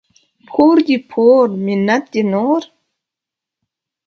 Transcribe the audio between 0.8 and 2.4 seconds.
دي پور، منت دي